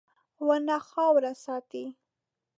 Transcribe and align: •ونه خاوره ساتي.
•ونه 0.47 0.77
خاوره 0.89 1.33
ساتي. 1.43 1.85